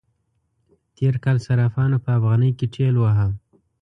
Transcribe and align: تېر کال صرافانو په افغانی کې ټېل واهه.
تېر 0.97 1.13
کال 1.23 1.37
صرافانو 1.45 1.97
په 2.03 2.09
افغانی 2.17 2.49
کې 2.57 2.65
ټېل 2.75 2.95
واهه. 2.99 3.27